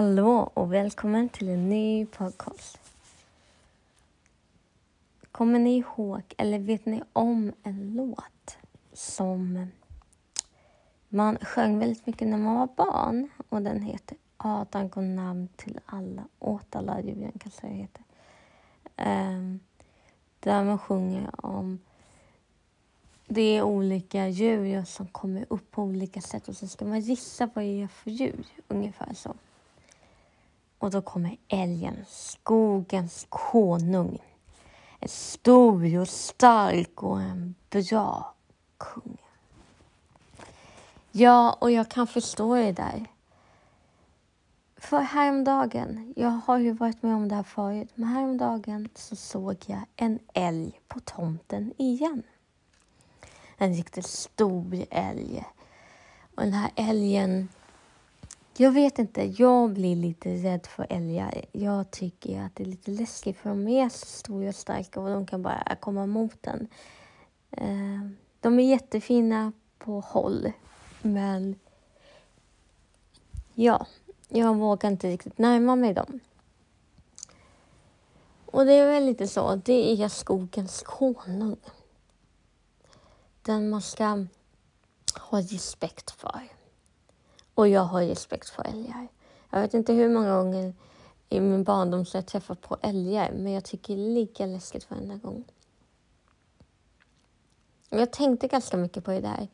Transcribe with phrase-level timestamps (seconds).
[0.00, 2.78] Hallå och välkommen till en ny podcast.
[5.32, 8.58] Kommer ni ihåg, eller vet ni om en låt
[8.92, 9.66] som
[11.08, 15.80] man sjöng väldigt mycket när man var barn och den heter Adam går namn till
[15.86, 18.04] alla, åt alla djuren kanske det heter.
[18.96, 19.60] Um,
[20.40, 21.78] där man sjunger om
[23.26, 27.50] det är olika djur som kommer upp på olika sätt och så ska man gissa
[27.54, 29.34] vad det är för djur, ungefär så.
[30.80, 34.18] Och då kommer älgen, skogens konung.
[35.00, 38.34] En stor och stark och en bra
[38.78, 39.16] kung.
[41.12, 43.06] Ja, och jag kan förstå det där.
[44.76, 49.56] För häromdagen, jag har ju varit med om det här förut, men häromdagen så såg
[49.66, 52.22] jag en älg på tomten igen.
[53.56, 55.44] En riktigt stor älg.
[56.34, 57.48] Och den här älgen
[58.60, 61.44] jag vet inte, jag blir lite rädd för älgar.
[61.52, 65.08] Jag tycker att det är lite läskigt för de är så stora och starka och
[65.08, 66.68] de kan bara komma mot en.
[67.50, 70.52] Eh, de är jättefina på håll,
[71.02, 71.58] men
[73.54, 73.86] ja,
[74.28, 76.20] jag vågar inte riktigt närma mig dem.
[78.46, 81.56] Och det är väl lite så, det är skogens konung.
[83.42, 84.26] Den man ska
[85.30, 86.59] ha respekt för.
[87.60, 89.08] Och jag har respekt för älgar.
[89.50, 90.74] Jag vet inte hur många gånger
[91.28, 94.90] i min barndom som jag träffat på älgar, men jag tycker det är lika läskigt
[94.90, 95.44] varenda gång.
[97.88, 99.48] Jag tänkte ganska mycket på det där.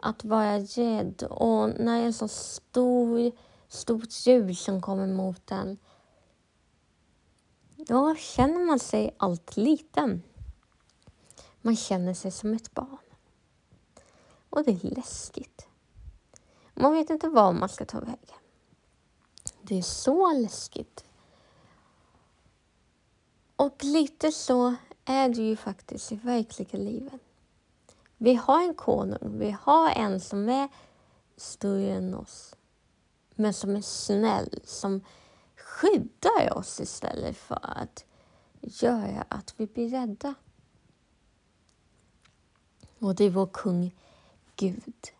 [0.00, 3.32] Att vara rädd och när en så stor,
[3.68, 5.78] stort djur som kommer mot en,
[7.76, 10.22] då känner man sig allt liten.
[11.60, 12.98] Man känner sig som ett barn.
[14.50, 15.55] Och det är läskigt.
[16.78, 18.38] Man vet inte var man ska ta vägen.
[19.62, 21.04] Det är så läskigt.
[23.56, 27.20] Och lite så är det ju faktiskt i verkliga livet.
[28.16, 30.68] Vi har en konung, vi har en som är
[31.36, 32.56] större än oss.
[33.34, 35.04] Men som är snäll, som
[35.56, 38.04] skyddar oss istället för att
[38.60, 40.34] göra att vi blir rädda.
[42.98, 43.96] Och det är vår kung
[44.56, 45.15] Gud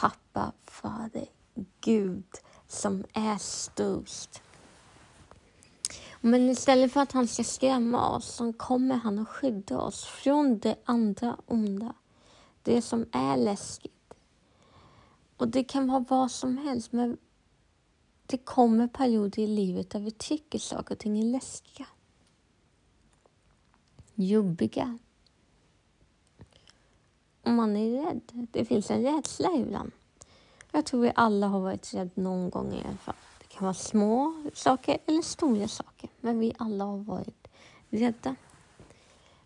[0.00, 1.28] pappa, fader,
[1.80, 2.24] Gud
[2.68, 4.42] som är störst.
[6.20, 10.58] Men istället för att han ska skrämma oss så kommer han att skydda oss från
[10.58, 11.94] det andra onda.
[12.62, 14.14] Det som är läskigt.
[15.36, 17.16] Och det kan vara vad som helst men
[18.26, 21.86] det kommer perioder i livet där vi tycker saker och ting är läskiga.
[24.14, 24.98] Jobbiga
[27.46, 28.20] om man är rädd.
[28.32, 29.92] Det finns en rädsla ibland.
[30.72, 33.14] Jag tror vi alla har varit rädda någon gång i alla fall.
[33.38, 37.48] Det kan vara små saker eller stora saker, men vi alla har varit
[37.90, 38.36] rädda.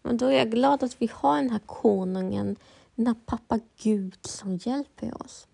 [0.03, 2.57] Men då är jag glad att vi har den här konungen,
[2.95, 5.47] den här pappa Gud som hjälper oss.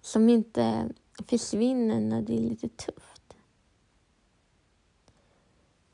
[0.00, 0.88] Som inte
[1.28, 3.36] försvinner när det är lite tufft.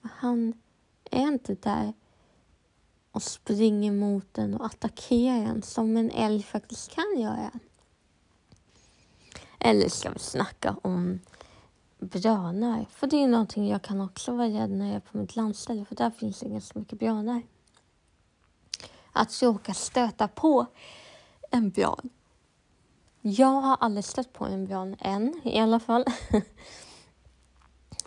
[0.00, 0.54] Han
[1.10, 1.92] är inte där
[3.12, 7.50] och springer mot den och attackerar den som en älg faktiskt kan göra.
[9.58, 11.20] Eller ska vi snacka om
[11.98, 12.86] björnar?
[12.90, 15.84] För det är någonting jag kan också vara rädd när jag är på mitt landställe
[15.84, 17.42] för där finns det ganska mycket björnar.
[19.12, 20.66] Att råka stöta på
[21.50, 22.10] en björn.
[23.20, 26.04] Jag har aldrig stött på en björn än i alla fall.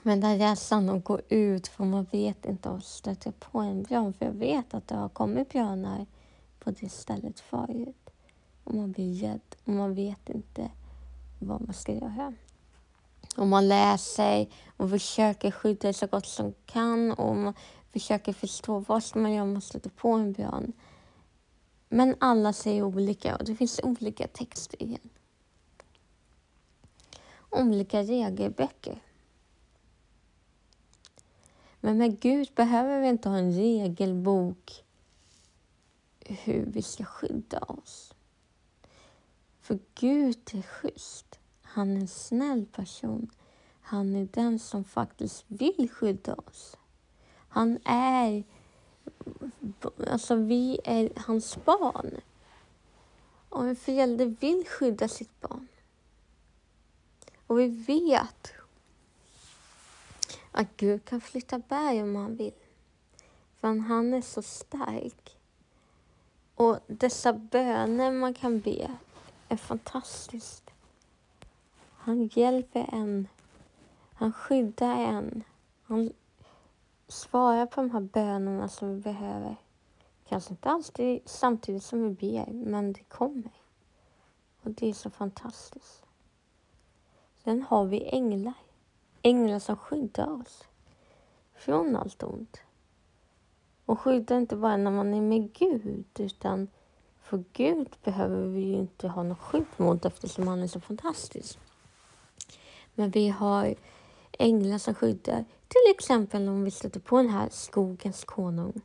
[0.07, 4.13] Men den rädslan att gå ut, för man vet inte om stöter på en björn.
[4.13, 6.05] För jag vet att det har kommit björnar
[6.59, 8.09] på det stället förut.
[8.63, 10.71] Och man blir rädd och man vet inte
[11.39, 12.33] vad man ska göra.
[13.37, 17.53] Och man lär sig och försöker skydda så gott som kan och man
[17.93, 20.73] försöker förstå vad ska man göra om man stöter på en björn.
[21.89, 25.09] Men alla säger olika och det finns olika texter igen.
[27.49, 29.01] Olika regelböcker.
[31.85, 34.83] Men med Gud behöver vi inte ha en regelbok
[36.19, 38.13] hur vi ska skydda oss.
[39.61, 41.39] För Gud är schysst.
[41.61, 43.29] Han är en snäll person.
[43.81, 46.77] Han är den som faktiskt vill skydda oss.
[47.49, 48.43] Han är...
[50.11, 52.21] Alltså, vi är hans barn.
[53.49, 55.67] Och en förälder vill skydda sitt barn.
[57.47, 58.53] Och vi vet
[60.55, 62.53] att Gud kan flytta berg om han vill.
[63.55, 65.37] För han är så stark.
[66.55, 68.91] Och dessa böner man kan be
[69.49, 70.71] är fantastiskt.
[71.97, 73.27] Han hjälper en.
[74.13, 75.43] Han skyddar en.
[75.83, 76.13] Han
[77.07, 79.55] svarar på de här bönerna som vi behöver.
[80.27, 83.51] Kanske inte alltid samtidigt som vi ber, men det kommer.
[84.61, 86.05] Och det är så fantastiskt.
[87.43, 88.53] Sen har vi änglar.
[89.25, 90.63] Änglar som skyddar oss
[91.55, 92.59] från allt ont.
[93.85, 96.67] Och skyddar inte bara när man är med Gud, utan
[97.21, 101.59] för Gud behöver vi ju inte ha något skydd mot eftersom han är så fantastisk.
[102.93, 103.75] Men vi har
[104.31, 105.45] änglar som skyddar.
[105.67, 108.81] Till exempel om vi stöter på den här skogens konung,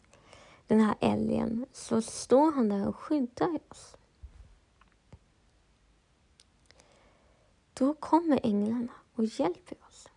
[0.66, 3.96] den här älgen, så står han där och skyddar oss.
[7.74, 10.08] Då kommer änglarna och hjälper oss.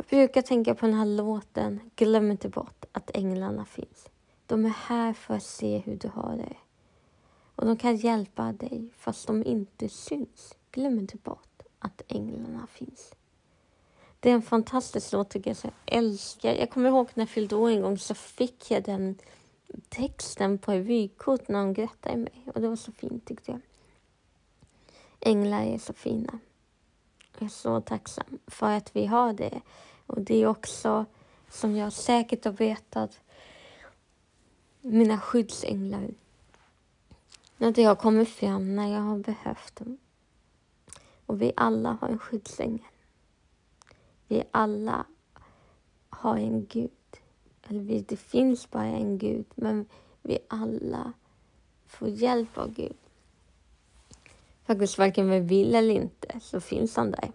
[0.00, 4.08] Jag brukar tänka på den här låten Glöm inte bort att änglarna finns.
[4.46, 6.56] De är här för att se hur du har det.
[7.56, 10.54] Och de kan hjälpa dig fast de inte syns.
[10.72, 13.14] Glöm inte bort att änglarna finns.
[14.20, 16.54] Det är en fantastisk låt tycker jag, jag älskar.
[16.54, 19.18] Jag kommer ihåg när jag fyllde år en gång så fick jag den
[19.88, 23.60] texten på ett vykort när de grattade mig och det var så fint tyckte jag.
[25.20, 26.38] Änglar är så fina.
[27.38, 29.60] Jag är så tacksam för att vi har det.
[30.10, 31.04] Och det är också,
[31.50, 33.20] som jag säkert har vetat,
[34.80, 36.08] mina skyddsänglar.
[37.56, 39.98] När det har kommit fram när jag har behövt dem.
[41.26, 42.86] Och vi alla har en skyddsängel.
[44.28, 45.06] Vi alla
[46.08, 46.90] har en Gud.
[47.68, 49.86] Eller det finns bara en Gud, men
[50.22, 51.12] vi alla
[51.86, 52.96] får hjälp av Gud.
[54.64, 57.32] Faktiskt varken vi vill eller inte så finns han där.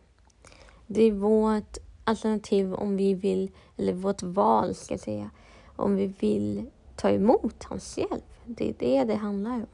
[0.87, 5.29] Det är vårt alternativ om vi vill, eller vårt val ska jag säga,
[5.75, 8.23] om vi vill ta emot hans hjälp.
[8.45, 9.67] Det är det det handlar om.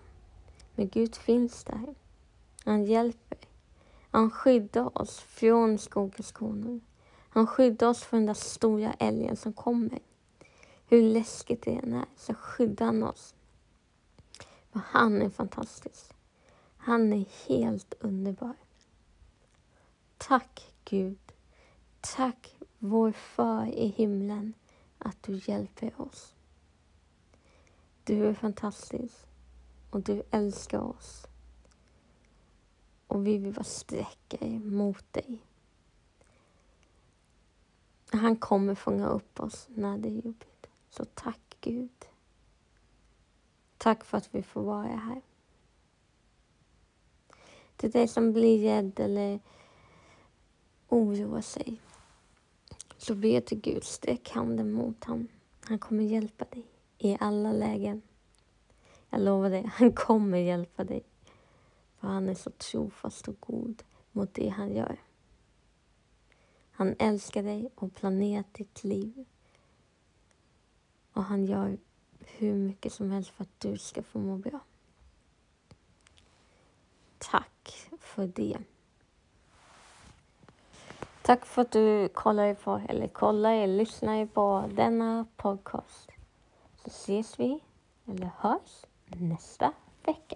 [0.75, 1.95] Men Gud finns där.
[2.65, 3.37] Han hjälper.
[4.11, 6.81] Han skyddar oss från skogens konung.
[7.29, 9.99] Han skyddar oss från den där stora älgen som kommer.
[10.87, 13.35] Hur läskigt det än är så skyddar han oss.
[14.71, 16.13] För han är fantastisk.
[16.77, 18.55] Han är helt underbar.
[20.17, 21.30] Tack Gud.
[22.01, 24.53] Tack vår far i himlen
[24.97, 26.35] att du hjälper oss.
[28.03, 29.15] Du är fantastisk
[29.89, 31.27] och du älskar oss.
[33.07, 35.45] Och vi vill bara sträcka mot dig.
[38.11, 40.67] Han kommer fånga upp oss när det är jobbigt.
[40.89, 42.05] Så tack Gud.
[43.77, 45.21] Tack för att vi får vara här.
[47.75, 49.39] Till dig som blir rädd eller
[50.89, 51.81] oroar sig
[53.01, 55.27] så be till Gud, sträck handen mot honom.
[55.63, 56.65] Han kommer hjälpa dig
[56.97, 58.01] i alla lägen.
[59.09, 61.03] Jag lovar dig, han kommer hjälpa dig.
[61.99, 64.97] För han är så trofast och god mot det han gör.
[66.71, 69.25] Han älskar dig och planerat ditt liv.
[71.13, 71.77] Och han gör
[72.19, 74.59] hur mycket som helst för att du ska få må bra.
[77.17, 78.57] Tack för det.
[81.23, 86.11] Tack för att du kollar på, eller kollar eller lyssnar på denna podcast.
[86.83, 87.63] Så ses vi,
[88.07, 89.73] eller hörs, nästa
[90.05, 90.35] vecka.